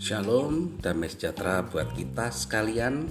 Shalom, 0.00 0.80
damai 0.80 1.12
sejahtera 1.12 1.60
buat 1.68 1.92
kita 1.92 2.32
sekalian. 2.32 3.04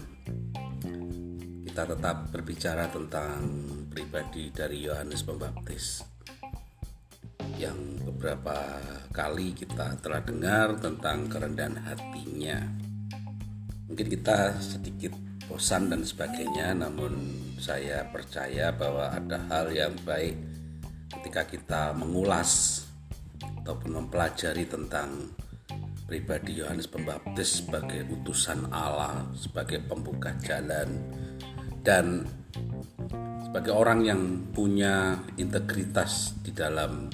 Kita 1.62 1.86
tetap 1.86 2.34
berbicara 2.34 2.90
tentang 2.90 3.46
pribadi 3.94 4.50
dari 4.50 4.82
Yohanes 4.82 5.22
Pembaptis 5.22 6.02
yang 7.62 7.78
beberapa 8.02 8.82
kali 9.14 9.54
kita 9.54 10.02
telah 10.02 10.26
dengar 10.26 10.82
tentang 10.82 11.30
kerendahan 11.30 11.86
hatinya. 11.86 12.66
Mungkin 13.86 14.10
kita 14.10 14.58
sedikit 14.58 15.14
bosan 15.46 15.94
dan 15.94 16.02
sebagainya, 16.02 16.74
namun 16.82 17.14
saya 17.62 18.10
percaya 18.10 18.74
bahwa 18.74 19.14
ada 19.14 19.38
hal 19.54 19.70
yang 19.70 19.94
baik 20.02 20.55
ketika 21.20 21.48
kita 21.48 21.84
mengulas 21.96 22.84
ataupun 23.64 24.06
mempelajari 24.06 24.70
tentang 24.70 25.34
pribadi 26.06 26.62
Yohanes 26.62 26.86
Pembaptis 26.86 27.66
sebagai 27.66 28.06
utusan 28.14 28.70
Allah, 28.70 29.26
sebagai 29.34 29.82
pembuka 29.82 30.38
jalan 30.46 31.02
dan 31.82 32.30
sebagai 33.42 33.74
orang 33.74 34.06
yang 34.06 34.22
punya 34.54 35.18
integritas 35.42 36.38
di 36.46 36.54
dalam 36.54 37.10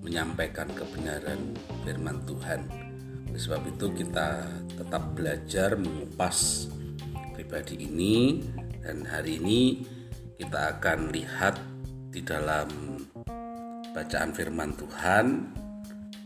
menyampaikan 0.00 0.68
kebenaran 0.72 1.52
firman 1.84 2.24
Tuhan. 2.24 2.60
Oleh 3.28 3.40
sebab 3.40 3.62
itu 3.68 3.86
kita 3.92 4.44
tetap 4.72 5.12
belajar 5.12 5.76
mengupas 5.76 6.68
pribadi 7.36 7.84
ini 7.84 8.44
dan 8.80 9.04
hari 9.08 9.40
ini 9.40 9.60
kita 10.36 10.78
akan 10.78 11.12
lihat 11.14 11.71
di 12.12 12.20
dalam 12.20 12.68
bacaan 13.96 14.30
firman 14.36 14.76
Tuhan 14.76 15.26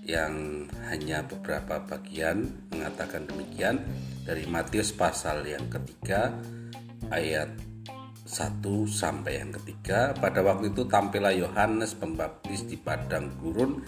yang 0.06 0.66
hanya 0.90 1.22
beberapa 1.26 1.82
bagian 1.86 2.46
mengatakan 2.74 3.26
demikian 3.30 3.82
dari 4.26 4.46
Matius 4.50 4.90
pasal 4.90 5.46
yang 5.46 5.66
ketiga 5.70 6.34
ayat 7.14 7.54
1 8.26 8.62
sampai 8.90 9.38
yang 9.38 9.54
ketiga. 9.54 10.10
Pada 10.18 10.42
waktu 10.42 10.74
itu 10.74 10.90
tampillah 10.90 11.34
Yohanes 11.34 11.94
Pembaptis 11.94 12.66
di 12.66 12.74
padang 12.74 13.30
gurun 13.38 13.82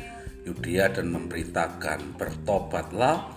Yudea 0.47 0.95
dan 0.95 1.11
memberitakan 1.11 2.15
bertobatlah 2.15 3.35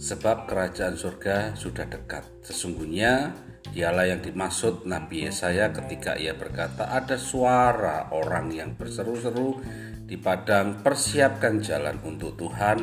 sebab 0.00 0.48
kerajaan 0.48 0.96
surga 0.96 1.54
sudah 1.54 1.86
dekat. 1.86 2.24
Sesungguhnya 2.42 3.30
dialah 3.72 4.04
yang 4.04 4.20
dimaksud 4.20 4.84
Nabi 4.84 5.26
Yesaya 5.26 5.72
ketika 5.72 6.14
ia 6.20 6.36
berkata 6.36 6.92
ada 6.92 7.16
suara 7.16 8.12
orang 8.12 8.52
yang 8.52 8.76
berseru-seru 8.76 9.58
di 10.04 10.20
padang 10.20 10.84
persiapkan 10.84 11.64
jalan 11.64 11.96
untuk 12.04 12.36
Tuhan 12.36 12.78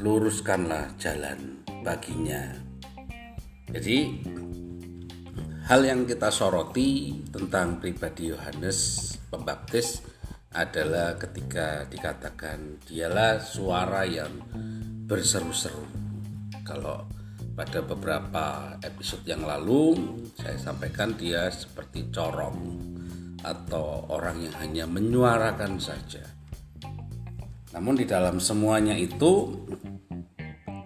luruskanlah 0.00 0.96
jalan 0.96 1.60
baginya 1.84 2.48
jadi 3.68 3.98
Hal 5.62 5.86
yang 5.86 6.02
kita 6.02 6.26
soroti 6.34 7.22
tentang 7.30 7.78
pribadi 7.78 8.34
Yohanes 8.34 9.14
Pembaptis 9.30 10.02
adalah 10.50 11.14
ketika 11.14 11.86
dikatakan 11.86 12.82
dialah 12.82 13.38
suara 13.38 14.02
yang 14.02 14.42
berseru-seru. 15.06 15.86
Kalau 16.66 17.06
pada 17.52 17.84
beberapa 17.84 18.76
episode 18.80 19.28
yang 19.28 19.44
lalu 19.44 19.92
saya 20.40 20.56
sampaikan 20.56 21.12
dia 21.16 21.52
seperti 21.52 22.08
corong 22.08 22.80
atau 23.44 24.08
orang 24.08 24.40
yang 24.40 24.54
hanya 24.62 24.84
menyuarakan 24.88 25.76
saja. 25.76 26.24
Namun 27.76 28.00
di 28.00 28.04
dalam 28.08 28.40
semuanya 28.40 28.96
itu 28.96 29.52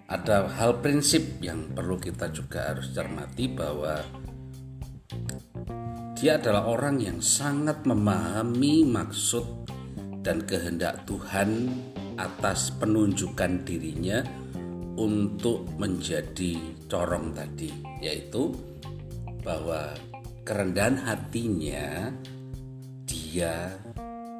ada 0.07 0.47
hal 0.47 0.79
prinsip 0.79 1.39
yang 1.43 1.71
perlu 1.75 1.99
kita 1.99 2.31
juga 2.31 2.71
harus 2.71 2.91
cermati 2.95 3.51
bahwa 3.51 3.99
dia 6.17 6.39
adalah 6.39 6.65
orang 6.65 6.97
yang 6.97 7.19
sangat 7.21 7.83
memahami 7.85 8.87
maksud 8.87 9.67
dan 10.23 10.43
kehendak 10.43 11.05
Tuhan 11.05 11.69
atas 12.17 12.73
penunjukan 12.75 13.61
dirinya 13.61 14.46
untuk 14.97 15.69
menjadi 15.77 16.57
corong 16.89 17.31
tadi, 17.37 17.69
yaitu 18.01 18.51
bahwa 19.45 19.93
kerendahan 20.43 20.97
hatinya 20.99 22.11
dia 23.05 23.71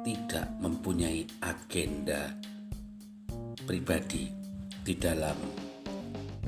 tidak 0.02 0.50
mempunyai 0.58 1.24
agenda 1.40 2.34
pribadi 3.64 4.28
di 4.82 4.94
dalam 4.98 5.36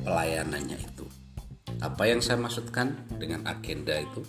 pelayanannya 0.03 0.79
itu. 0.79 1.07
Apa 1.81 2.11
yang 2.11 2.21
saya 2.21 2.43
maksudkan 2.43 2.93
dengan 3.17 3.47
agenda 3.47 3.95
itu? 3.97 4.21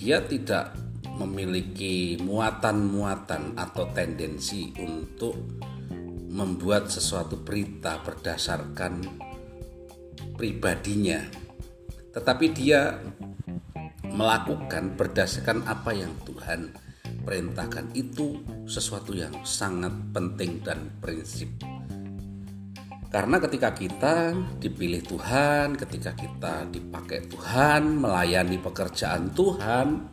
dia 0.00 0.24
tidak 0.24 0.72
memiliki 1.20 2.16
muatan-muatan 2.24 3.52
atau 3.52 3.84
tendensi 3.92 4.72
untuk 4.80 5.36
membuat 6.30 6.86
sesuatu 6.86 7.42
berita 7.42 7.98
berdasarkan 8.06 9.02
pribadinya, 10.38 11.26
tetapi 12.14 12.46
dia 12.54 13.02
melakukan 14.06 14.94
berdasarkan 14.94 15.66
apa 15.66 15.90
yang 15.90 16.14
Tuhan 16.22 16.70
perintahkan 17.26 17.92
itu 17.98 18.38
sesuatu 18.64 19.10
yang 19.12 19.42
sangat 19.42 19.92
penting 20.14 20.62
dan 20.62 20.94
prinsip. 21.02 21.50
Karena 23.10 23.42
ketika 23.42 23.74
kita 23.74 24.30
dipilih 24.62 25.02
Tuhan, 25.02 25.74
ketika 25.74 26.14
kita 26.14 26.70
dipakai 26.70 27.26
Tuhan, 27.26 27.98
melayani 27.98 28.62
pekerjaan 28.62 29.34
Tuhan, 29.34 30.06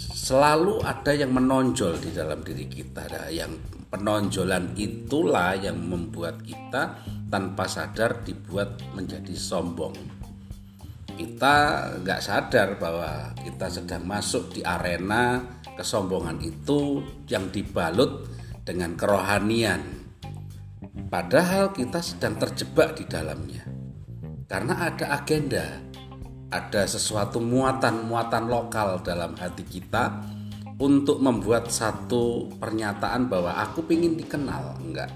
selalu 0.00 0.80
ada 0.80 1.12
yang 1.12 1.36
menonjol 1.36 2.00
di 2.00 2.08
dalam 2.16 2.40
diri 2.40 2.64
kita. 2.72 3.04
Ada 3.04 3.28
yang 3.28 3.52
penonjolan 3.90 4.72
itulah 4.78 5.58
yang 5.58 5.76
membuat 5.76 6.40
kita 6.46 7.02
tanpa 7.28 7.66
sadar 7.66 8.22
dibuat 8.22 8.80
menjadi 8.96 9.34
sombong. 9.36 9.94
Kita 11.18 11.54
nggak 12.00 12.20
sadar 12.24 12.80
bahwa 12.80 13.36
kita 13.44 13.68
sedang 13.68 14.08
masuk 14.08 14.56
di 14.56 14.64
arena 14.64 15.42
kesombongan 15.76 16.40
itu 16.40 17.04
yang 17.28 17.52
dibalut 17.52 18.24
dengan 18.64 18.96
kerohanian 18.96 20.00
Padahal 21.10 21.74
kita 21.74 21.98
sedang 21.98 22.38
terjebak 22.38 22.94
di 22.94 23.04
dalamnya. 23.06 23.66
Karena 24.46 24.90
ada 24.90 25.18
agenda, 25.18 25.66
ada 26.50 26.82
sesuatu 26.86 27.42
muatan-muatan 27.42 28.46
lokal 28.46 29.02
dalam 29.02 29.34
hati 29.34 29.66
kita 29.66 30.22
untuk 30.80 31.20
membuat 31.20 31.68
satu 31.68 32.48
pernyataan 32.56 33.28
bahwa 33.28 33.60
aku 33.60 33.84
ingin 33.92 34.16
dikenal. 34.16 34.80
Enggak. 34.80 35.12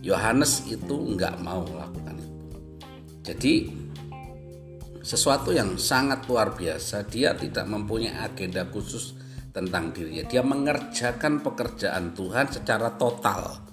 Yohanes 0.00 0.64
itu 0.70 0.96
enggak 0.96 1.36
mau 1.42 1.66
melakukan 1.66 2.16
itu. 2.16 2.38
Jadi 3.20 3.52
sesuatu 5.02 5.52
yang 5.52 5.76
sangat 5.76 6.24
luar 6.30 6.54
biasa, 6.56 7.04
dia 7.10 7.36
tidak 7.36 7.68
mempunyai 7.68 8.16
agenda 8.16 8.64
khusus 8.70 9.18
tentang 9.50 9.92
dirinya. 9.92 10.24
Dia 10.24 10.40
mengerjakan 10.40 11.42
pekerjaan 11.44 12.14
Tuhan 12.14 12.46
secara 12.48 12.94
total 12.94 13.70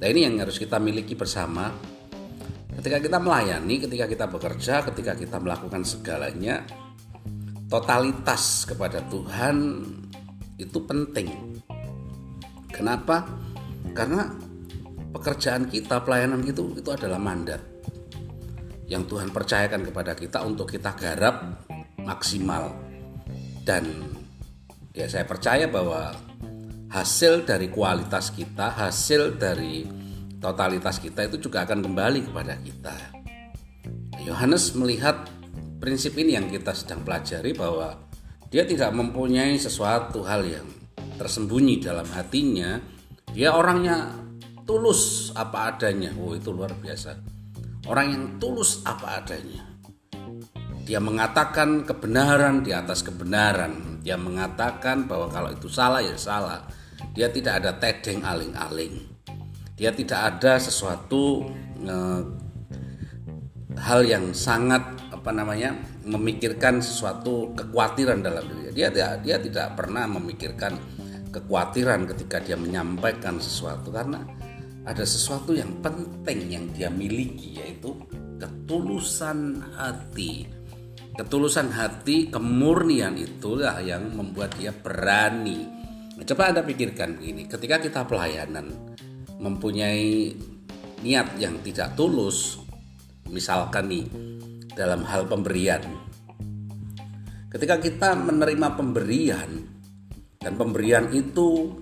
Nah 0.00 0.08
ini 0.08 0.24
yang 0.24 0.40
harus 0.40 0.56
kita 0.56 0.80
miliki 0.80 1.12
bersama 1.12 1.68
ketika 2.80 2.96
kita 3.04 3.20
melayani, 3.20 3.84
ketika 3.84 4.08
kita 4.08 4.26
bekerja, 4.32 4.74
ketika 4.88 5.12
kita 5.12 5.36
melakukan 5.36 5.84
segalanya, 5.84 6.64
totalitas 7.68 8.64
kepada 8.64 9.04
Tuhan 9.12 9.56
itu 10.60 10.78
penting. 10.84 11.60
Kenapa? 12.68 13.24
Karena 13.96 14.28
pekerjaan 15.10 15.66
kita, 15.66 16.04
pelayanan 16.04 16.44
itu 16.44 16.76
itu 16.76 16.90
adalah 16.92 17.18
mandat 17.18 17.60
yang 18.90 19.06
Tuhan 19.06 19.30
percayakan 19.30 19.86
kepada 19.86 20.12
kita 20.18 20.42
untuk 20.42 20.66
kita 20.66 20.92
garap 20.98 21.62
maksimal 22.02 22.74
dan 23.62 23.86
ya 24.90 25.06
saya 25.06 25.22
percaya 25.22 25.70
bahwa 25.70 26.10
hasil 26.90 27.46
dari 27.46 27.70
kualitas 27.70 28.34
kita, 28.34 28.74
hasil 28.74 29.38
dari 29.38 29.86
totalitas 30.42 30.98
kita 30.98 31.30
itu 31.30 31.38
juga 31.38 31.62
akan 31.62 31.86
kembali 31.86 32.20
kepada 32.26 32.58
kita. 32.58 32.96
Yohanes 34.26 34.74
melihat 34.74 35.30
prinsip 35.78 36.18
ini 36.18 36.34
yang 36.34 36.50
kita 36.50 36.74
sedang 36.74 37.06
pelajari 37.06 37.54
bahwa 37.54 38.09
dia 38.50 38.66
tidak 38.66 38.90
mempunyai 38.92 39.56
sesuatu 39.56 40.26
hal 40.26 40.42
yang 40.44 40.66
tersembunyi 41.16 41.78
dalam 41.78 42.06
hatinya. 42.10 42.82
Dia 43.30 43.54
orangnya 43.54 44.10
tulus 44.66 45.30
apa 45.38 45.70
adanya. 45.70 46.10
Oh, 46.18 46.34
itu 46.34 46.50
luar 46.50 46.74
biasa. 46.74 47.14
Orang 47.86 48.06
yang 48.10 48.24
tulus 48.42 48.82
apa 48.82 49.22
adanya. 49.22 49.62
Dia 50.82 50.98
mengatakan 50.98 51.86
kebenaran 51.86 52.66
di 52.66 52.74
atas 52.74 53.06
kebenaran. 53.06 54.02
Dia 54.02 54.18
mengatakan 54.18 55.06
bahwa 55.06 55.30
kalau 55.30 55.54
itu 55.54 55.70
salah 55.70 56.02
ya 56.02 56.18
salah 56.18 56.66
dia 57.14 57.28
tidak 57.32 57.64
ada 57.64 57.72
tedeng 57.76 58.22
aling-aling 58.22 59.10
dia 59.80 59.90
tidak 59.96 60.20
ada 60.36 60.60
sesuatu 60.60 61.48
eh, 61.80 62.20
hal 63.80 64.00
yang 64.04 64.36
sangat 64.36 64.84
apa 65.08 65.30
namanya 65.32 65.72
memikirkan 66.06 66.80
sesuatu 66.80 67.52
kekhawatiran 67.56 68.24
dalam 68.24 68.44
diri 68.48 68.72
dia. 68.72 68.88
Dia 68.88 69.18
dia 69.20 69.36
tidak 69.36 69.76
pernah 69.76 70.08
memikirkan 70.08 70.76
kekhawatiran 71.30 72.08
ketika 72.10 72.42
dia 72.42 72.56
menyampaikan 72.56 73.38
sesuatu 73.38 73.92
karena 73.92 74.24
ada 74.88 75.04
sesuatu 75.04 75.52
yang 75.52 75.78
penting 75.84 76.50
yang 76.50 76.64
dia 76.72 76.88
miliki 76.88 77.60
yaitu 77.60 77.92
ketulusan 78.40 79.60
hati. 79.76 80.48
Ketulusan 81.14 81.68
hati 81.74 82.32
kemurnian 82.32 83.18
itulah 83.20 83.76
yang 83.84 84.08
membuat 84.16 84.56
dia 84.56 84.72
berani. 84.72 85.68
Nah, 86.16 86.24
coba 86.24 86.48
anda 86.48 86.62
pikirkan 86.64 87.20
begini 87.20 87.44
ketika 87.44 87.76
kita 87.76 88.00
pelayanan 88.08 88.72
mempunyai 89.36 90.32
niat 91.00 91.36
yang 91.40 91.60
tidak 91.64 91.96
tulus 91.96 92.60
misalkan 93.28 93.88
nih 93.88 94.04
dalam 94.74 95.06
hal 95.06 95.26
pemberian 95.26 95.82
ketika 97.50 97.76
kita 97.82 98.14
menerima 98.14 98.78
pemberian 98.78 99.50
dan 100.40 100.52
pemberian 100.56 101.12
itu 101.12 101.76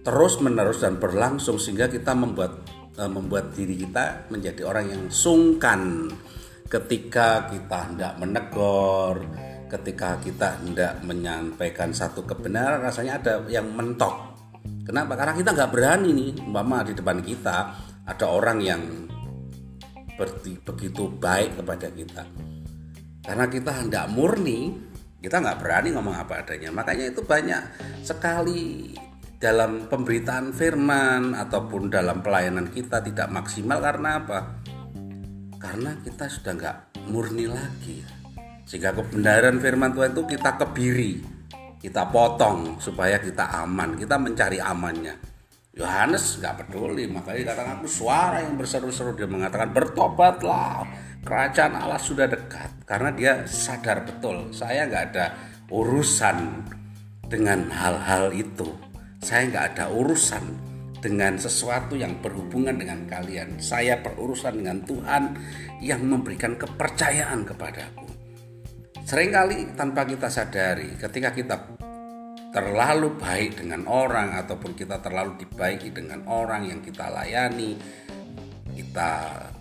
terus 0.00 0.40
menerus 0.40 0.80
dan 0.80 0.96
berlangsung 0.96 1.60
sehingga 1.60 1.92
kita 1.92 2.16
membuat 2.16 2.64
uh, 2.96 3.10
membuat 3.10 3.52
diri 3.52 3.76
kita 3.76 4.30
menjadi 4.32 4.64
orang 4.64 4.86
yang 4.88 5.02
sungkan 5.12 6.08
ketika 6.68 7.48
kita 7.48 7.92
hendak 7.92 8.12
menegur, 8.20 9.24
ketika 9.68 10.20
kita 10.20 10.60
hendak 10.60 11.00
menyampaikan 11.04 11.92
satu 11.92 12.24
kebenaran 12.24 12.84
rasanya 12.84 13.20
ada 13.20 13.34
yang 13.48 13.68
mentok. 13.72 14.36
Kenapa? 14.84 15.16
Karena 15.16 15.36
kita 15.36 15.50
nggak 15.52 15.72
berani 15.72 16.10
nih, 16.12 16.30
umpama 16.44 16.80
di 16.84 16.92
depan 16.96 17.20
kita 17.20 17.56
ada 18.08 18.26
orang 18.28 18.58
yang 18.64 18.80
begitu 20.18 21.02
baik 21.14 21.62
kepada 21.62 21.88
kita. 21.94 22.26
Karena 23.22 23.46
kita 23.46 23.70
hendak 23.84 24.10
murni, 24.10 24.74
kita 25.22 25.38
nggak 25.38 25.58
berani 25.62 25.88
ngomong 25.94 26.16
apa 26.16 26.42
adanya. 26.42 26.74
Makanya 26.74 27.12
itu 27.12 27.22
banyak 27.22 27.62
sekali 28.02 28.94
dalam 29.38 29.86
pemberitaan 29.86 30.50
firman 30.50 31.38
ataupun 31.38 31.92
dalam 31.92 32.24
pelayanan 32.24 32.74
kita 32.74 32.98
tidak 33.04 33.30
maksimal 33.30 33.78
karena 33.78 34.18
apa? 34.18 34.58
Karena 35.62 35.94
kita 36.02 36.26
sudah 36.26 36.52
nggak 36.58 36.76
murni 37.06 37.46
lagi. 37.46 38.02
Sehingga 38.66 38.96
kebenaran 38.96 39.62
firman 39.62 39.94
Tuhan 39.94 40.12
itu 40.12 40.24
kita 40.24 40.58
kebiri, 40.58 41.22
kita 41.78 42.10
potong 42.10 42.82
supaya 42.82 43.22
kita 43.22 43.44
aman, 43.64 43.94
kita 43.94 44.18
mencari 44.18 44.58
amannya. 44.58 45.27
Yohanes 45.78 46.42
nggak 46.42 46.66
peduli, 46.66 47.06
makanya 47.06 47.54
katakan 47.54 47.78
aku 47.78 47.86
suara 47.86 48.42
yang 48.42 48.58
berseru-seru 48.58 49.14
dia 49.14 49.30
mengatakan 49.30 49.70
bertobatlah, 49.70 50.82
kerajaan 51.22 51.78
Allah 51.78 52.02
sudah 52.02 52.26
dekat. 52.26 52.82
Karena 52.82 53.14
dia 53.14 53.32
sadar 53.46 54.02
betul, 54.02 54.50
saya 54.50 54.90
nggak 54.90 55.04
ada 55.14 55.26
urusan 55.70 56.66
dengan 57.30 57.70
hal-hal 57.70 58.34
itu 58.34 58.88
saya 59.18 59.50
nggak 59.50 59.64
ada 59.74 59.84
urusan 59.90 60.44
dengan 61.02 61.34
sesuatu 61.38 61.98
yang 61.98 62.22
berhubungan 62.22 62.78
dengan 62.78 63.02
kalian. 63.06 63.58
Saya 63.58 63.98
berurusan 63.98 64.62
dengan 64.62 64.78
Tuhan 64.86 65.22
yang 65.82 66.02
memberikan 66.06 66.54
kepercayaan 66.54 67.42
kepadaku. 67.42 68.06
Seringkali 69.02 69.74
tanpa 69.74 70.06
kita 70.06 70.30
sadari, 70.30 70.94
ketika 70.98 71.34
kita 71.34 71.56
terlalu 72.48 73.12
baik 73.20 73.60
dengan 73.60 73.84
orang 73.84 74.32
ataupun 74.32 74.72
kita 74.72 75.04
terlalu 75.04 75.36
dibaiki 75.44 75.92
dengan 75.92 76.24
orang 76.28 76.68
yang 76.68 76.80
kita 76.80 77.12
layani, 77.12 77.76
kita 78.72 79.12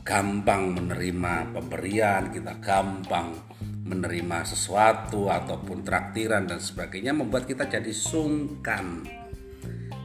gampang 0.08 0.72
menerima 0.72 1.52
pemberian, 1.52 2.32
kita 2.32 2.64
gampang 2.64 3.36
menerima 3.88 4.44
sesuatu 4.44 5.32
ataupun 5.32 5.84
traktiran 5.84 6.48
dan 6.48 6.60
sebagainya 6.60 7.16
membuat 7.16 7.48
kita 7.48 7.68
jadi 7.68 7.92
sungkan. 7.92 9.04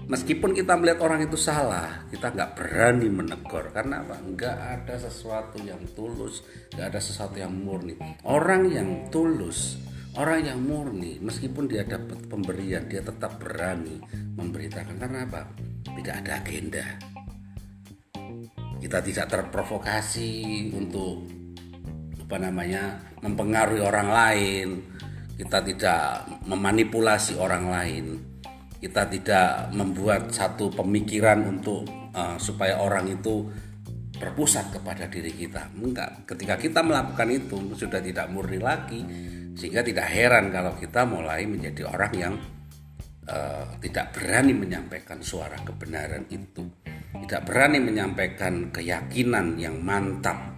Meskipun 0.02 0.50
kita 0.52 0.74
melihat 0.76 1.06
orang 1.06 1.24
itu 1.24 1.38
salah 1.38 2.04
kita 2.10 2.34
nggak 2.34 2.58
berani 2.58 3.08
menegur. 3.08 3.70
Karena 3.70 4.02
apa? 4.02 4.18
Nggak 4.18 4.56
ada 4.58 4.94
sesuatu 4.98 5.62
yang 5.62 5.80
tulus 5.94 6.42
nggak 6.74 6.86
ada 6.92 7.00
sesuatu 7.00 7.38
yang 7.38 7.54
murni. 7.54 7.94
Orang 8.26 8.68
yang 8.68 9.08
tulus 9.08 9.78
orang 10.20 10.44
yang 10.44 10.60
murni 10.60 11.16
meskipun 11.22 11.64
dia 11.64 11.88
dapat 11.88 12.20
pemberian 12.28 12.84
dia 12.84 13.00
tetap 13.00 13.40
berani 13.40 13.96
memberitakan. 14.36 14.96
Karena 15.00 15.24
apa? 15.24 15.48
Tidak 15.88 16.14
ada 16.24 16.32
agenda. 16.40 16.86
Kita 18.82 18.98
tidak 18.98 19.26
terprovokasi 19.30 20.30
untuk 20.74 21.22
apa 22.18 22.36
namanya 22.42 22.98
mempengaruhi 23.22 23.80
orang 23.80 24.08
lain. 24.10 24.68
Kita 25.38 25.64
tidak 25.64 26.28
memanipulasi 26.44 27.38
orang 27.40 27.64
lain. 27.70 28.04
Kita 28.82 29.06
tidak 29.06 29.70
membuat 29.70 30.34
satu 30.34 30.68
pemikiran 30.74 31.46
untuk 31.46 31.86
uh, 32.12 32.34
supaya 32.36 32.82
orang 32.82 33.06
itu 33.14 33.46
berpusat 34.18 34.74
kepada 34.74 35.06
diri 35.06 35.30
kita. 35.34 35.70
Enggak, 35.78 36.26
ketika 36.26 36.58
kita 36.58 36.80
melakukan 36.82 37.30
itu 37.30 37.58
sudah 37.78 38.02
tidak 38.02 38.26
murni 38.30 38.58
lagi 38.58 39.02
sehingga 39.56 39.84
tidak 39.84 40.08
heran 40.08 40.48
kalau 40.48 40.72
kita 40.76 41.04
mulai 41.04 41.44
menjadi 41.44 41.88
orang 41.88 42.12
yang 42.16 42.34
uh, 43.28 43.66
tidak 43.82 44.16
berani 44.16 44.52
menyampaikan 44.56 45.20
suara 45.20 45.56
kebenaran 45.60 46.24
itu, 46.32 46.66
tidak 47.28 47.42
berani 47.44 47.78
menyampaikan 47.80 48.72
keyakinan 48.72 49.60
yang 49.60 49.80
mantap. 49.80 50.56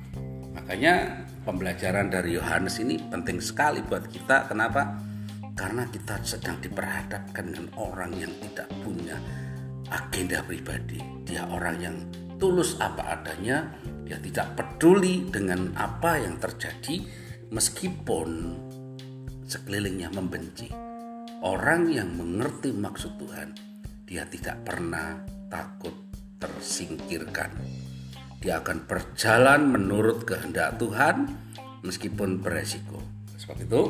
Makanya 0.55 1.26
pembelajaran 1.43 2.08
dari 2.08 2.38
Yohanes 2.38 2.79
ini 2.81 2.96
penting 3.11 3.43
sekali 3.43 3.82
buat 3.85 4.06
kita. 4.08 4.49
Kenapa? 4.49 5.14
karena 5.55 5.87
kita 5.87 6.19
sedang 6.26 6.58
diperhadapkan 6.58 7.47
dengan 7.47 7.67
orang 7.79 8.11
yang 8.19 8.31
tidak 8.43 8.69
punya 8.82 9.17
agenda 9.90 10.43
pribadi. 10.43 10.99
Dia 11.23 11.47
orang 11.47 11.76
yang 11.79 11.97
tulus 12.43 12.75
apa 12.82 13.14
adanya, 13.14 13.70
dia 14.02 14.19
tidak 14.19 14.58
peduli 14.58 15.31
dengan 15.31 15.70
apa 15.79 16.19
yang 16.19 16.37
terjadi 16.43 17.06
meskipun 17.55 18.29
sekelilingnya 19.44 20.12
membenci. 20.12 20.69
Orang 21.44 21.93
yang 21.93 22.17
mengerti 22.17 22.73
maksud 22.73 23.20
Tuhan, 23.20 23.52
dia 24.08 24.25
tidak 24.25 24.64
pernah 24.64 25.20
takut 25.52 25.92
tersingkirkan. 26.40 27.52
Dia 28.40 28.61
akan 28.61 28.85
berjalan 28.88 29.69
menurut 29.69 30.25
kehendak 30.25 30.76
Tuhan 30.80 31.28
meskipun 31.85 32.40
beresiko. 32.40 33.00
Sebab 33.37 33.57
itu, 33.61 33.83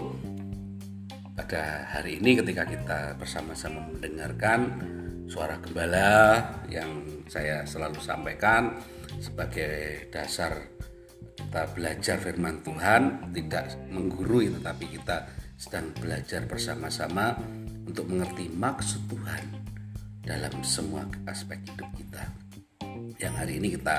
pada 1.34 1.86
hari 1.90 2.22
ini 2.22 2.38
ketika 2.42 2.62
kita 2.66 3.00
bersama-sama 3.18 3.86
mendengarkan 3.90 4.70
suara 5.26 5.58
gembala 5.58 6.42
yang 6.70 7.06
saya 7.26 7.66
selalu 7.66 7.98
sampaikan 7.98 8.78
sebagai 9.18 10.06
dasar 10.14 10.74
kita 11.34 11.70
belajar 11.74 12.16
firman 12.22 12.62
Tuhan 12.62 13.32
tidak 13.34 13.74
menggurui 13.90 14.52
tetapi 14.52 14.84
kita 14.94 15.26
sedang 15.54 15.94
belajar 15.94 16.44
bersama-sama 16.44 17.38
untuk 17.86 18.10
mengerti 18.10 18.50
maksud 18.50 19.06
Tuhan 19.06 19.44
dalam 20.24 20.64
semua 20.64 21.04
aspek 21.28 21.60
hidup 21.68 21.90
kita. 21.94 22.24
Yang 23.20 23.34
hari 23.38 23.52
ini 23.60 23.68
kita 23.78 23.98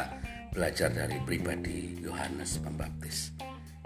belajar 0.51 0.89
dari 0.91 1.19
pribadi 1.23 1.99
Yohanes 2.01 2.59
Pembaptis. 2.59 3.35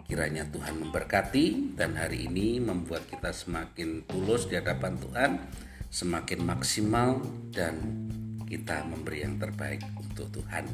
Kiranya 0.09 0.41
Tuhan 0.49 0.81
memberkati 0.81 1.77
dan 1.77 1.93
hari 1.93 2.25
ini 2.25 2.57
membuat 2.57 3.05
kita 3.05 3.29
semakin 3.29 4.09
tulus 4.09 4.49
di 4.49 4.57
hadapan 4.57 4.97
Tuhan, 4.97 5.31
semakin 5.93 6.39
maksimal 6.41 7.21
dan 7.53 7.77
kita 8.49 8.81
memberi 8.89 9.21
yang 9.21 9.37
terbaik 9.37 9.85
untuk 10.01 10.33
Tuhan 10.33 10.65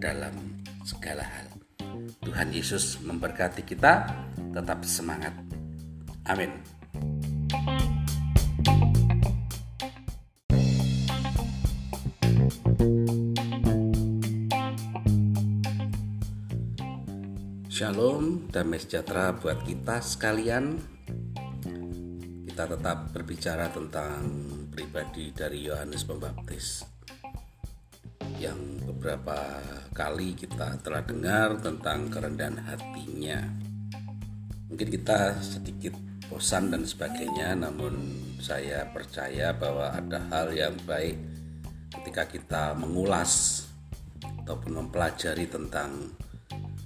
dalam 0.00 0.32
segala 0.88 1.28
hal. 1.28 1.52
Tuhan 2.24 2.48
Yesus 2.56 3.04
memberkati 3.04 3.68
kita, 3.68 4.08
tetap 4.56 4.80
semangat. 4.88 5.43
Amin. 6.24 6.48
Shalom, 17.68 18.48
damai 18.48 18.80
sejahtera 18.80 19.36
buat 19.36 19.68
kita 19.68 20.00
sekalian. 20.00 20.80
Kita 22.48 22.64
tetap 22.72 23.12
berbicara 23.12 23.68
tentang 23.68 24.24
pribadi 24.72 25.28
dari 25.28 25.68
Yohanes 25.68 26.08
Pembaptis 26.08 26.88
yang 28.40 28.80
beberapa 28.80 29.60
kali 29.92 30.32
kita 30.32 30.80
telah 30.80 31.04
dengar 31.04 31.60
tentang 31.60 32.08
kerendahan 32.08 32.64
hatinya. 32.64 33.44
mungkin 34.64 34.90
kita 34.90 35.38
sedikit 35.38 35.94
bosan 36.34 36.74
dan 36.74 36.82
sebagainya 36.82 37.54
namun 37.54 37.94
saya 38.42 38.90
percaya 38.90 39.54
bahwa 39.54 39.94
ada 39.94 40.18
hal 40.34 40.50
yang 40.50 40.74
baik 40.82 41.14
ketika 41.94 42.26
kita 42.26 42.64
mengulas 42.74 43.62
ataupun 44.42 44.82
mempelajari 44.82 45.46
tentang 45.46 46.10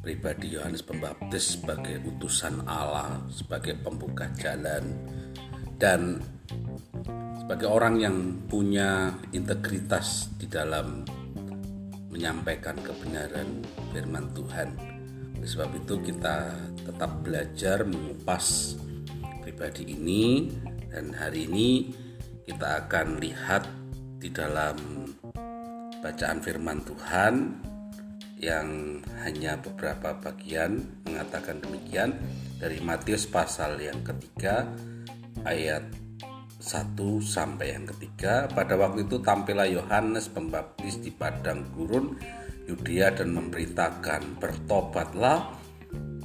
pribadi 0.05 0.53
Yohanes 0.53 0.85
Pembaptis 0.85 1.57
sebagai 1.57 1.97
utusan 2.05 2.61
Allah, 2.69 3.25
sebagai 3.33 3.73
pembuka 3.81 4.29
jalan 4.37 4.85
dan 5.81 6.21
sebagai 7.41 7.73
orang 7.73 8.05
yang 8.05 8.17
punya 8.53 9.17
integritas 9.33 10.29
di 10.37 10.45
dalam 10.45 11.09
menyampaikan 12.13 12.77
kebenaran 12.85 13.65
firman 13.97 14.29
Tuhan. 14.37 14.69
Oleh 15.41 15.49
sebab 15.49 15.73
itu 15.73 15.97
kita 16.05 16.53
tetap 16.85 17.25
belajar 17.25 17.89
mengupas 17.89 18.77
pribadi 19.59 19.91
ini 19.91 20.55
dan 20.87 21.11
hari 21.19 21.51
ini 21.51 21.91
kita 22.47 22.87
akan 22.87 23.19
lihat 23.19 23.67
di 24.23 24.31
dalam 24.31 24.79
bacaan 25.99 26.39
firman 26.39 26.79
Tuhan 26.87 27.59
yang 28.39 29.03
hanya 29.27 29.59
beberapa 29.59 30.15
bagian 30.15 31.03
mengatakan 31.03 31.59
demikian 31.59 32.15
dari 32.63 32.79
Matius 32.79 33.27
pasal 33.27 33.83
yang 33.83 33.99
ketiga 34.07 34.63
ayat 35.43 35.91
1 36.63 36.95
sampai 37.19 37.75
yang 37.75 37.83
ketiga. 37.91 38.47
Pada 38.47 38.79
waktu 38.79 39.11
itu 39.11 39.19
tampillah 39.19 39.67
Yohanes 39.67 40.31
Pembaptis 40.31 41.03
di 41.03 41.11
padang 41.11 41.67
gurun 41.75 42.15
Yudea 42.71 43.11
dan 43.11 43.35
memberitakan 43.35 44.39
bertobatlah 44.39 45.58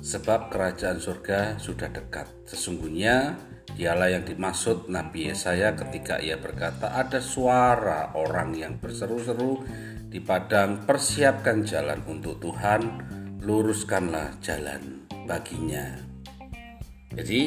sebab 0.03 0.51
kerajaan 0.51 0.99
surga 0.99 1.55
sudah 1.63 1.87
dekat. 1.87 2.27
Sesungguhnya 2.43 3.39
dialah 3.71 4.11
yang 4.11 4.27
dimaksud 4.27 4.91
Nabi 4.91 5.31
Yesaya 5.31 5.71
ketika 5.79 6.19
ia 6.19 6.35
berkata 6.35 6.91
ada 6.91 7.23
suara 7.23 8.11
orang 8.19 8.51
yang 8.51 8.75
berseru-seru 8.83 9.63
di 10.11 10.19
padang 10.19 10.83
persiapkan 10.83 11.63
jalan 11.63 12.03
untuk 12.05 12.37
Tuhan, 12.43 12.81
luruskanlah 13.41 14.43
jalan 14.43 15.07
baginya. 15.23 15.87
Jadi 17.15 17.41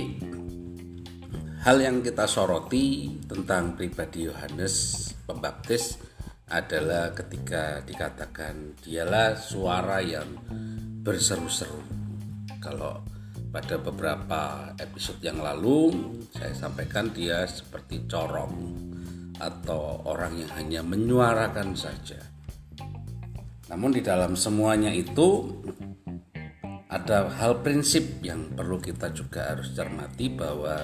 hal 1.60 1.76
yang 1.76 2.00
kita 2.00 2.24
soroti 2.24 3.20
tentang 3.28 3.76
pribadi 3.76 4.26
Yohanes 4.26 5.04
Pembaptis 5.28 6.00
adalah 6.48 7.10
ketika 7.12 7.82
dikatakan 7.82 8.78
dialah 8.80 9.34
suara 9.34 9.98
yang 9.98 10.38
berseru-seru 11.02 12.05
kalau 12.66 12.98
pada 13.54 13.78
beberapa 13.78 14.74
episode 14.82 15.22
yang 15.22 15.38
lalu 15.38 15.94
saya 16.34 16.50
sampaikan 16.50 17.14
dia 17.14 17.46
seperti 17.46 18.02
corong 18.10 18.74
atau 19.38 20.02
orang 20.02 20.42
yang 20.42 20.50
hanya 20.58 20.80
menyuarakan 20.82 21.78
saja. 21.78 22.18
Namun 23.70 23.94
di 23.94 24.02
dalam 24.02 24.34
semuanya 24.34 24.90
itu 24.90 25.46
ada 26.90 27.30
hal 27.38 27.62
prinsip 27.62 28.18
yang 28.26 28.50
perlu 28.50 28.82
kita 28.82 29.14
juga 29.14 29.54
harus 29.54 29.70
cermati 29.74 30.26
bahwa 30.26 30.82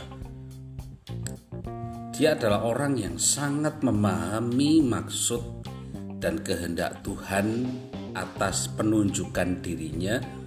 dia 2.14 2.38
adalah 2.38 2.62
orang 2.62 2.94
yang 2.94 3.16
sangat 3.18 3.82
memahami 3.82 4.84
maksud 4.84 5.66
dan 6.22 6.38
kehendak 6.44 7.02
Tuhan 7.02 7.66
atas 8.12 8.68
penunjukan 8.76 9.64
dirinya 9.64 10.41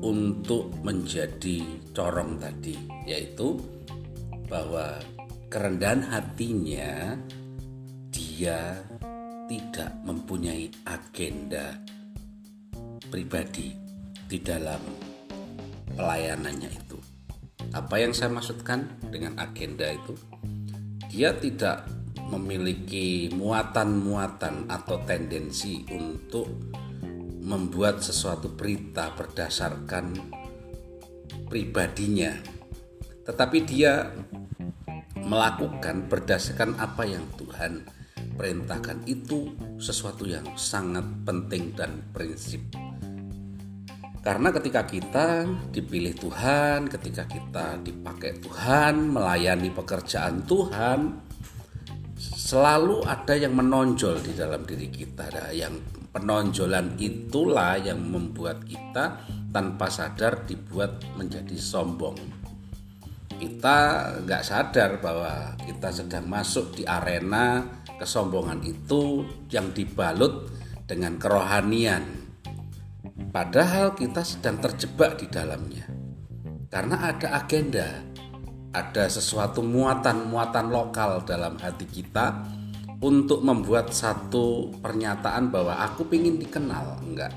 untuk 0.00 0.72
menjadi 0.80 1.64
corong 1.92 2.40
tadi 2.40 2.76
yaitu 3.04 3.60
bahwa 4.48 4.98
kerendahan 5.52 6.02
hatinya 6.08 7.14
dia 8.10 8.80
tidak 9.50 9.90
mempunyai 10.06 10.70
agenda 10.86 11.74
pribadi 13.10 13.74
di 14.30 14.38
dalam 14.38 14.78
pelayanannya 15.98 16.70
itu. 16.70 16.98
Apa 17.74 17.98
yang 17.98 18.14
saya 18.14 18.30
maksudkan 18.30 18.86
dengan 19.10 19.34
agenda 19.42 19.90
itu? 19.90 20.14
Dia 21.10 21.34
tidak 21.34 21.90
memiliki 22.30 23.26
muatan-muatan 23.34 24.70
atau 24.70 25.02
tendensi 25.02 25.82
untuk 25.90 26.46
membuat 27.40 28.04
sesuatu 28.04 28.52
berita 28.52 29.16
berdasarkan 29.16 30.12
pribadinya, 31.48 32.36
tetapi 33.24 33.58
dia 33.64 34.12
melakukan 35.24 36.06
berdasarkan 36.06 36.76
apa 36.76 37.08
yang 37.08 37.24
Tuhan 37.40 37.82
perintahkan. 38.36 39.08
Itu 39.08 39.56
sesuatu 39.80 40.28
yang 40.28 40.44
sangat 40.54 41.04
penting 41.24 41.72
dan 41.72 42.04
prinsip. 42.12 42.60
Karena 44.20 44.52
ketika 44.52 44.84
kita 44.84 45.48
dipilih 45.72 46.12
Tuhan, 46.12 46.92
ketika 46.92 47.24
kita 47.24 47.80
dipakai 47.80 48.36
Tuhan, 48.44 49.16
melayani 49.16 49.72
pekerjaan 49.72 50.44
Tuhan, 50.44 51.24
selalu 52.20 53.00
ada 53.08 53.32
yang 53.32 53.56
menonjol 53.56 54.20
di 54.20 54.36
dalam 54.36 54.60
diri 54.68 54.92
kita, 54.92 55.24
yang 55.56 55.72
penonjolan 56.10 56.98
itulah 56.98 57.78
yang 57.78 58.02
membuat 58.02 58.66
kita 58.66 59.22
tanpa 59.50 59.86
sadar 59.90 60.46
dibuat 60.46 61.02
menjadi 61.14 61.54
sombong. 61.54 62.18
Kita 63.40 63.76
nggak 64.20 64.42
sadar 64.44 65.00
bahwa 65.00 65.56
kita 65.64 65.88
sedang 65.88 66.28
masuk 66.28 66.76
di 66.76 66.84
arena 66.84 67.64
kesombongan 67.96 68.60
itu 68.66 69.24
yang 69.48 69.72
dibalut 69.72 70.52
dengan 70.84 71.16
kerohanian. 71.16 72.04
Padahal 73.30 73.96
kita 73.96 74.20
sedang 74.26 74.60
terjebak 74.60 75.16
di 75.22 75.26
dalamnya. 75.30 75.88
Karena 76.68 77.14
ada 77.14 77.40
agenda, 77.40 77.88
ada 78.70 79.04
sesuatu 79.08 79.64
muatan-muatan 79.64 80.70
lokal 80.70 81.24
dalam 81.24 81.56
hati 81.58 81.86
kita 81.88 82.59
untuk 83.00 83.40
membuat 83.40 83.96
satu 83.96 84.68
pernyataan 84.80 85.48
bahwa 85.48 85.80
aku 85.80 86.04
ingin 86.12 86.36
dikenal. 86.36 87.00
Enggak. 87.00 87.32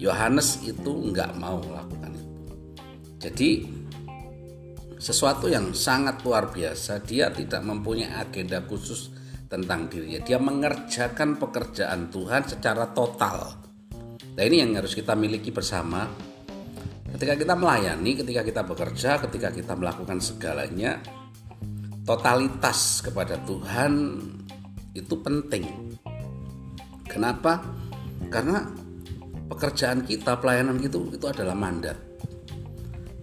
Yohanes 0.00 0.64
itu 0.64 0.90
enggak 0.90 1.36
mau 1.36 1.60
melakukan 1.60 2.12
itu. 2.16 2.34
Jadi 3.20 3.50
sesuatu 4.96 5.52
yang 5.52 5.76
sangat 5.76 6.24
luar 6.24 6.48
biasa 6.48 7.04
dia 7.04 7.28
tidak 7.28 7.60
mempunyai 7.60 8.16
agenda 8.16 8.64
khusus 8.64 9.12
tentang 9.44 9.86
dirinya. 9.92 10.24
Dia 10.24 10.40
mengerjakan 10.40 11.36
pekerjaan 11.36 12.08
Tuhan 12.08 12.42
secara 12.48 12.88
total. 12.96 13.60
Nah 14.34 14.42
ini 14.42 14.64
yang 14.64 14.72
harus 14.80 14.96
kita 14.96 15.12
miliki 15.12 15.52
bersama. 15.52 16.08
Ketika 17.14 17.38
kita 17.38 17.54
melayani 17.54 18.18
ketika 18.18 18.42
kita 18.42 18.66
bekerja 18.66 19.22
ketika 19.22 19.54
kita 19.54 19.78
melakukan 19.78 20.18
segalanya 20.18 20.98
totalitas 22.02 22.98
kepada 23.06 23.38
Tuhan 23.46 23.92
itu 24.94 25.14
penting. 25.20 25.98
Kenapa? 27.10 27.60
Karena 28.30 28.64
pekerjaan 29.50 30.06
kita, 30.06 30.38
pelayanan 30.38 30.80
itu 30.80 31.12
itu 31.12 31.26
adalah 31.26 31.52
mandat 31.52 31.98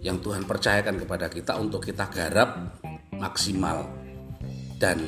yang 0.02 0.18
Tuhan 0.18 0.44
percayakan 0.44 1.00
kepada 1.00 1.26
kita 1.32 1.56
untuk 1.56 1.82
kita 1.82 2.06
garap 2.12 2.78
maksimal. 3.16 3.88
Dan 4.76 4.98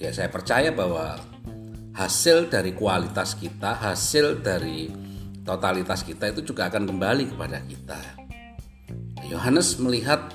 ya 0.00 0.10
saya 0.10 0.32
percaya 0.32 0.72
bahwa 0.72 1.20
hasil 1.92 2.48
dari 2.48 2.72
kualitas 2.72 3.36
kita, 3.36 3.76
hasil 3.76 4.40
dari 4.40 4.88
totalitas 5.44 6.00
kita 6.02 6.32
itu 6.32 6.54
juga 6.54 6.72
akan 6.72 6.88
kembali 6.88 7.24
kepada 7.36 7.60
kita. 7.68 8.00
Yohanes 9.28 9.76
melihat 9.78 10.32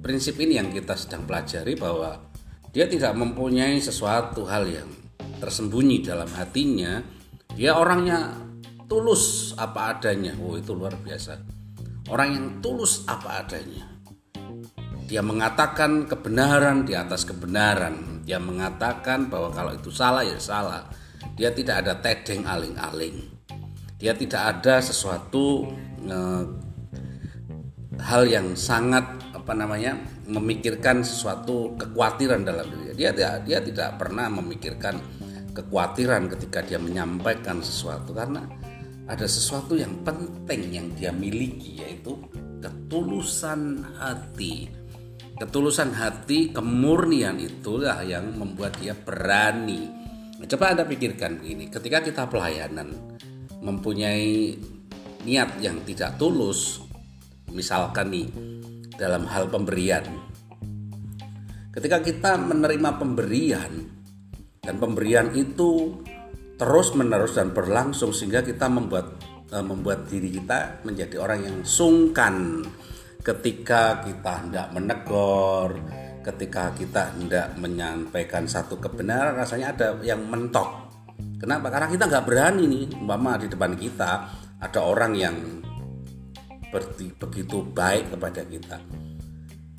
prinsip 0.00 0.38
ini 0.38 0.56
yang 0.56 0.70
kita 0.70 0.94
sedang 0.94 1.26
pelajari 1.26 1.74
bahwa 1.74 2.29
dia 2.70 2.86
tidak 2.86 3.18
mempunyai 3.18 3.82
sesuatu 3.82 4.46
hal 4.46 4.62
yang 4.70 4.90
tersembunyi 5.42 6.06
dalam 6.06 6.30
hatinya. 6.30 7.02
Dia 7.50 7.74
orangnya 7.74 8.30
tulus 8.86 9.54
apa 9.58 9.98
adanya. 9.98 10.38
Oh, 10.38 10.54
itu 10.54 10.70
luar 10.70 10.94
biasa. 10.94 11.34
Orang 12.14 12.28
yang 12.30 12.46
tulus 12.62 13.02
apa 13.10 13.42
adanya. 13.42 13.90
Dia 15.10 15.18
mengatakan 15.26 16.06
kebenaran 16.06 16.86
di 16.86 16.94
atas 16.94 17.26
kebenaran. 17.26 18.22
Dia 18.22 18.38
mengatakan 18.38 19.26
bahwa 19.26 19.50
kalau 19.50 19.74
itu 19.74 19.90
salah 19.90 20.22
ya 20.22 20.38
salah. 20.38 20.86
Dia 21.34 21.50
tidak 21.50 21.82
ada 21.82 21.98
tedeng 21.98 22.46
aling-aling. 22.46 23.18
Dia 23.98 24.14
tidak 24.14 24.42
ada 24.46 24.78
sesuatu 24.78 25.66
eh, 26.06 26.44
hal 27.98 28.22
yang 28.30 28.54
sangat 28.54 29.02
apa 29.34 29.52
namanya 29.58 29.98
memikirkan 30.30 31.02
sesuatu 31.02 31.74
kekhawatiran 31.74 32.46
dalam 32.46 32.70
diri 32.70 32.94
dia 32.94 33.10
dia, 33.10 33.42
dia 33.42 33.58
tidak 33.58 33.98
pernah 33.98 34.30
memikirkan 34.30 34.96
kekhawatiran 35.50 36.30
ketika 36.30 36.62
dia 36.62 36.78
menyampaikan 36.78 37.58
sesuatu 37.58 38.14
karena 38.14 38.46
ada 39.10 39.26
sesuatu 39.26 39.74
yang 39.74 40.06
penting 40.06 40.70
yang 40.70 40.86
dia 40.94 41.10
miliki 41.10 41.82
yaitu 41.82 42.14
ketulusan 42.62 43.82
hati. 43.98 44.70
Ketulusan 45.40 45.96
hati, 45.96 46.52
kemurnian 46.52 47.40
itulah 47.40 48.04
yang 48.04 48.36
membuat 48.36 48.76
dia 48.76 48.92
berani. 48.92 49.88
Nah, 50.36 50.46
coba 50.46 50.76
Anda 50.76 50.84
pikirkan 50.84 51.40
begini, 51.40 51.72
ketika 51.72 52.04
kita 52.04 52.22
pelayanan 52.28 52.92
mempunyai 53.64 54.60
niat 55.24 55.56
yang 55.64 55.80
tidak 55.88 56.20
tulus, 56.20 56.84
misalkan 57.48 58.12
nih 58.12 58.28
dalam 59.00 59.24
hal 59.24 59.48
pemberian. 59.48 60.04
Ketika 61.72 62.04
kita 62.04 62.36
menerima 62.36 63.00
pemberian 63.00 63.72
dan 64.60 64.76
pemberian 64.76 65.32
itu 65.32 65.96
terus 66.60 66.92
menerus 66.92 67.40
dan 67.40 67.56
berlangsung 67.56 68.12
sehingga 68.12 68.44
kita 68.44 68.68
membuat 68.68 69.16
uh, 69.48 69.64
membuat 69.64 70.04
diri 70.12 70.28
kita 70.36 70.84
menjadi 70.84 71.16
orang 71.16 71.40
yang 71.48 71.56
sungkan 71.64 72.60
ketika 73.24 74.04
kita 74.04 74.44
hendak 74.44 74.68
menegur, 74.76 75.80
ketika 76.20 76.76
kita 76.76 77.16
hendak 77.16 77.56
menyampaikan 77.56 78.44
satu 78.44 78.76
kebenaran 78.76 79.40
rasanya 79.40 79.72
ada 79.72 79.88
yang 80.04 80.20
mentok. 80.28 80.92
Kenapa? 81.40 81.72
Karena 81.72 81.88
kita 81.88 82.04
nggak 82.04 82.26
berani 82.28 82.64
nih, 82.68 82.84
umpama 83.00 83.40
di 83.40 83.48
depan 83.48 83.72
kita 83.72 84.10
ada 84.60 84.80
orang 84.84 85.12
yang 85.16 85.36
begitu 86.70 87.66
baik 87.74 88.14
kepada 88.14 88.42
kita. 88.46 88.78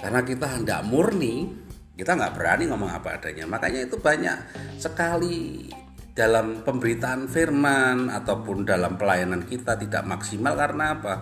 Karena 0.01 0.21
kita 0.25 0.47
hendak 0.59 0.81
murni, 0.85 1.47
kita 1.95 2.17
nggak 2.17 2.33
berani 2.35 2.63
ngomong 2.67 2.91
apa 2.91 3.21
adanya. 3.21 3.45
Makanya 3.45 3.85
itu 3.85 4.01
banyak 4.01 4.37
sekali 4.81 5.69
dalam 6.11 6.65
pemberitaan 6.67 7.31
firman 7.31 8.11
ataupun 8.11 8.67
dalam 8.67 8.99
pelayanan 8.99 9.47
kita 9.47 9.79
tidak 9.79 10.03
maksimal 10.03 10.57
karena 10.57 10.97
apa? 10.97 11.15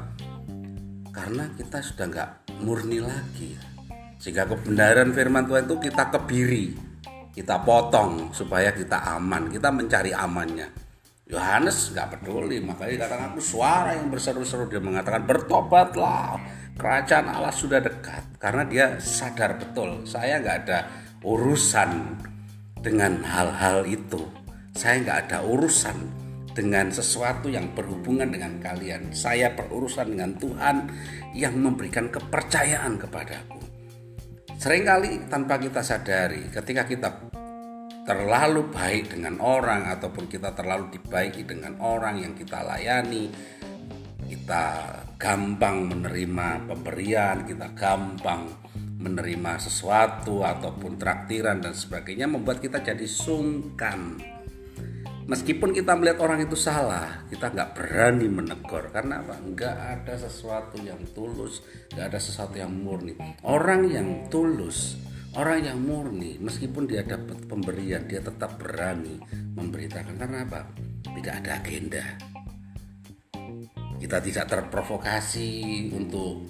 Karena 1.13 1.51
kita 1.53 1.83
sudah 1.83 2.05
nggak 2.09 2.29
murni 2.63 3.03
lagi. 3.03 3.53
Sehingga 4.19 4.47
kebenaran 4.49 5.15
firman 5.15 5.47
Tuhan 5.47 5.67
itu 5.67 5.77
kita 5.91 6.11
kebiri, 6.11 6.75
kita 7.31 7.61
potong 7.63 8.33
supaya 8.35 8.73
kita 8.73 8.99
aman, 9.15 9.47
kita 9.51 9.71
mencari 9.71 10.11
amannya. 10.11 10.88
Yohanes 11.29 11.93
nggak 11.93 12.19
peduli, 12.19 12.57
makanya 12.57 13.05
katakan 13.05 13.37
aku 13.37 13.41
suara 13.41 13.93
yang 13.93 14.09
berseru-seru 14.09 14.65
dia 14.65 14.81
mengatakan 14.81 15.29
bertobatlah, 15.29 16.41
kerajaan 16.73 17.29
Allah 17.29 17.53
sudah 17.53 17.77
dekat. 17.77 18.41
Karena 18.41 18.65
dia 18.65 18.85
sadar 18.97 19.61
betul, 19.61 20.09
saya 20.09 20.41
nggak 20.41 20.57
ada 20.65 20.89
urusan 21.21 22.17
dengan 22.81 23.21
hal-hal 23.21 23.85
itu 23.85 24.39
saya 24.79 25.03
nggak 25.03 25.19
ada 25.27 25.43
urusan 25.43 25.97
dengan 26.55 26.87
sesuatu 26.87 27.51
yang 27.51 27.67
berhubungan 27.75 28.31
dengan 28.31 28.63
kalian. 28.63 29.11
Saya 29.11 29.51
berurusan 29.51 30.15
dengan 30.15 30.39
Tuhan 30.39 30.87
yang 31.35 31.59
memberikan 31.59 32.07
kepercayaan 32.07 32.95
kepadaku. 32.95 33.59
Seringkali 34.55 35.27
tanpa 35.27 35.59
kita 35.59 35.83
sadari, 35.83 36.47
ketika 36.47 36.87
kita 36.87 37.09
terlalu 38.09 38.73
baik 38.73 39.13
dengan 39.13 39.37
orang 39.37 39.85
ataupun 39.85 40.25
kita 40.25 40.57
terlalu 40.57 40.97
dibaiki 40.97 41.45
dengan 41.45 41.77
orang 41.77 42.17
yang 42.17 42.33
kita 42.33 42.65
layani, 42.65 43.29
kita 44.25 44.65
gampang 45.21 45.85
menerima 45.93 46.65
pemberian, 46.65 47.45
kita 47.45 47.69
gampang 47.77 48.49
menerima 48.97 49.61
sesuatu 49.61 50.41
ataupun 50.41 50.97
traktiran 50.97 51.61
dan 51.61 51.77
sebagainya 51.77 52.25
membuat 52.25 52.57
kita 52.57 52.81
jadi 52.81 53.05
sungkan. 53.05 54.17
Meskipun 55.29 55.69
kita 55.77 55.93
melihat 55.93 56.25
orang 56.25 56.41
itu 56.41 56.57
salah 56.57 57.29
kita 57.29 57.53
nggak 57.53 57.77
berani 57.77 58.25
menegur. 58.25 58.89
Karena 58.89 59.21
apa? 59.21 59.37
Nggak 59.37 59.77
ada 59.77 60.17
sesuatu 60.17 60.81
yang 60.81 60.97
tulus 61.13 61.61
nggak 61.93 62.09
ada 62.09 62.17
sesuatu 62.17 62.57
yang 62.57 62.73
murni. 62.73 63.13
Orang 63.45 63.85
yang 63.85 64.25
tulus 64.33 64.97
orang 65.37 65.59
yang 65.61 65.79
murni 65.83 66.41
meskipun 66.41 66.89
dia 66.89 67.05
dapat 67.05 67.45
pemberian 67.45 68.07
dia 68.09 68.23
tetap 68.23 68.57
berani 68.57 69.21
memberitakan. 69.53 70.17
Karena 70.17 70.47
apa? 70.47 70.61
Tidak 71.05 71.33
ada 71.43 71.51
agenda. 71.61 72.05
Kita 73.99 74.17
tidak 74.23 74.45
terprovokasi 74.47 75.91
untuk 75.91 76.47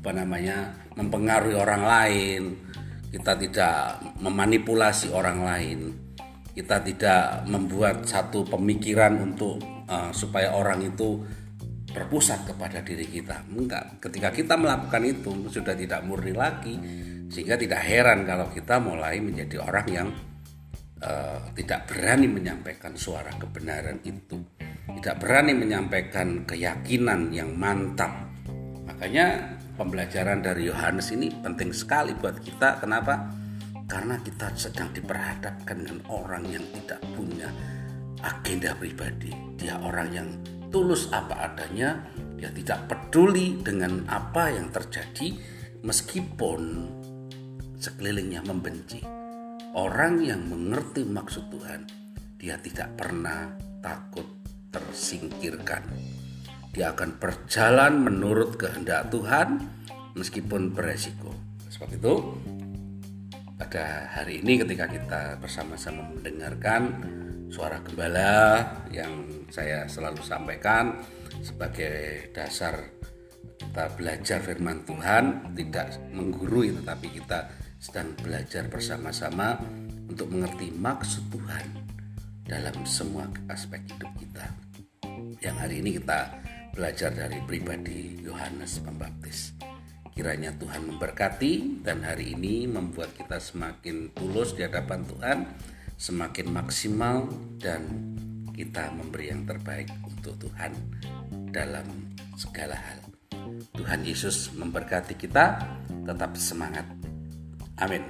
apa 0.00 0.10
namanya 0.14 0.72
mempengaruhi 0.96 1.56
orang 1.58 1.82
lain. 1.82 2.42
Kita 3.10 3.34
tidak 3.38 4.00
memanipulasi 4.22 5.10
orang 5.10 5.38
lain. 5.42 5.80
Kita 6.54 6.82
tidak 6.82 7.46
membuat 7.50 8.06
satu 8.06 8.46
pemikiran 8.46 9.18
untuk 9.18 9.58
uh, 9.90 10.14
supaya 10.14 10.54
orang 10.54 10.86
itu 10.86 11.18
berpusat 11.90 12.46
kepada 12.46 12.82
diri 12.82 13.06
kita. 13.06 13.42
Enggak, 13.50 14.02
ketika 14.02 14.34
kita 14.34 14.54
melakukan 14.58 15.02
itu 15.06 15.30
sudah 15.50 15.74
tidak 15.78 16.02
murni 16.02 16.34
lagi 16.34 16.74
sehingga 17.28 17.56
tidak 17.60 17.82
heran 17.84 18.24
kalau 18.28 18.48
kita 18.52 18.80
mulai 18.80 19.20
menjadi 19.20 19.62
orang 19.62 19.86
yang 19.88 20.08
uh, 21.00 21.40
tidak 21.56 21.88
berani 21.88 22.26
menyampaikan 22.28 22.96
suara 22.96 23.32
kebenaran 23.36 24.00
itu, 24.04 24.40
tidak 25.00 25.20
berani 25.20 25.52
menyampaikan 25.56 26.44
keyakinan 26.44 27.32
yang 27.32 27.52
mantap. 27.56 28.12
Makanya 28.84 29.56
pembelajaran 29.76 30.44
dari 30.44 30.68
Yohanes 30.68 31.12
ini 31.12 31.32
penting 31.40 31.72
sekali 31.72 32.12
buat 32.16 32.38
kita. 32.40 32.78
Kenapa? 32.78 33.44
karena 33.84 34.16
kita 34.20 34.48
sedang 34.56 34.88
diperhadapkan 34.96 35.84
dengan 35.84 36.00
orang 36.08 36.44
yang 36.48 36.64
tidak 36.72 37.00
punya 37.12 37.48
agenda 38.24 38.72
pribadi. 38.76 39.32
Dia 39.60 39.76
orang 39.80 40.08
yang 40.12 40.28
tulus 40.72 41.12
apa 41.12 41.52
adanya, 41.52 42.00
dia 42.40 42.48
tidak 42.50 42.88
peduli 42.88 43.60
dengan 43.60 44.08
apa 44.08 44.48
yang 44.52 44.72
terjadi 44.72 45.36
meskipun 45.84 46.88
sekelilingnya 47.84 48.40
membenci. 48.48 49.04
Orang 49.76 50.24
yang 50.24 50.48
mengerti 50.48 51.04
maksud 51.04 51.52
Tuhan, 51.52 51.84
dia 52.40 52.56
tidak 52.56 52.96
pernah 52.96 53.52
takut 53.84 54.24
tersingkirkan. 54.72 55.84
Dia 56.72 56.96
akan 56.96 57.20
berjalan 57.20 58.00
menurut 58.00 58.56
kehendak 58.56 59.12
Tuhan 59.12 59.60
meskipun 60.16 60.72
beresiko. 60.72 61.30
Sebab 61.68 61.90
itu, 61.92 62.14
pada 63.60 64.08
hari 64.10 64.40
ini 64.40 64.62
ketika 64.64 64.88
kita 64.88 65.22
bersama-sama 65.38 66.08
mendengarkan 66.14 66.82
suara 67.52 67.78
gembala 67.84 68.66
yang 68.90 69.30
saya 69.50 69.86
selalu 69.86 70.18
sampaikan 70.26 70.98
sebagai 71.38 72.30
dasar 72.34 72.82
kita 73.62 73.94
belajar 73.94 74.38
firman 74.42 74.82
Tuhan 74.82 75.54
tidak 75.54 76.02
menggurui 76.10 76.74
tetapi 76.74 77.14
kita 77.14 77.46
sedang 77.84 78.16
belajar 78.16 78.64
bersama-sama 78.72 79.60
untuk 80.08 80.32
mengerti 80.32 80.72
maksud 80.72 81.28
Tuhan 81.28 81.84
dalam 82.48 82.80
semua 82.88 83.28
aspek 83.52 83.84
hidup 83.84 84.08
kita. 84.16 84.46
Yang 85.44 85.56
hari 85.60 85.74
ini 85.84 85.90
kita 86.00 86.32
belajar 86.72 87.12
dari 87.12 87.44
pribadi 87.44 88.24
Yohanes 88.24 88.80
Pembaptis. 88.80 89.52
Kiranya 90.16 90.56
Tuhan 90.56 90.96
memberkati 90.96 91.84
dan 91.84 92.00
hari 92.08 92.32
ini 92.32 92.64
membuat 92.64 93.12
kita 93.20 93.36
semakin 93.36 94.16
tulus 94.16 94.56
di 94.56 94.64
hadapan 94.64 95.04
Tuhan, 95.04 95.38
semakin 96.00 96.56
maksimal 96.56 97.28
dan 97.60 97.84
kita 98.56 98.96
memberi 98.96 99.28
yang 99.28 99.44
terbaik 99.44 99.92
untuk 100.08 100.40
Tuhan 100.40 100.72
dalam 101.52 101.84
segala 102.40 102.80
hal. 102.80 103.04
Tuhan 103.76 104.00
Yesus 104.08 104.56
memberkati 104.56 105.20
kita, 105.20 105.60
tetap 106.08 106.32
semangat. 106.40 107.03
Amin. 107.78 108.04